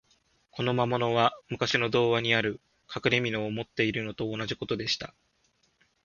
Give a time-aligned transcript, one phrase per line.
[0.49, 5.13] この魔物は、むかしの童話にある、かくれみのを持っているのと同じことでした。